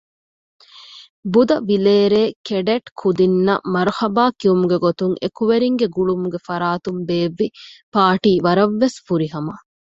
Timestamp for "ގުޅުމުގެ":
5.95-6.39